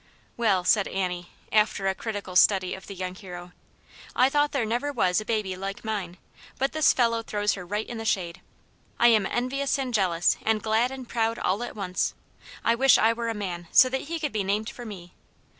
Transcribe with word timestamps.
"Well," 0.35 0.63
said 0.63 0.87
Annie, 0.87 1.29
after 1.51 1.85
a 1.85 1.93
critical 1.93 2.35
study 2.35 2.73
of 2.73 2.87
the 2.87 2.95
young 2.95 3.13
hero," 3.13 3.51
I 4.15 4.29
thought 4.31 4.51
there 4.51 4.65
never 4.65 4.91
was 4.91 5.21
a 5.21 5.25
baby 5.25 5.55
like 5.55 5.85
mine, 5.85 6.17
but 6.57 6.71
this 6.71 6.91
fellow 6.91 7.21
throws 7.21 7.53
her 7.53 7.63
right 7.63 7.85
into 7.85 7.99
the 8.01 8.05
shade. 8.05 8.41
I 8.99 9.09
am 9.09 9.27
envious 9.27 9.77
and 9.77 9.93
jealous 9.93 10.37
and 10.41 10.63
glad 10.63 10.89
and 10.89 11.07
proud 11.07 11.37
all 11.37 11.61
at 11.61 11.75
once. 11.75 12.15
I 12.65 12.73
wish 12.73 12.97
I 12.97 13.13
were 13.13 13.29
a 13.29 13.35
man, 13.35 13.67
so 13.71 13.89
that 13.89 14.01
he 14.09 14.19
could 14.19 14.33
be 14.33 14.43
named 14.43 14.71
for 14.71 14.87
me. 14.87 15.13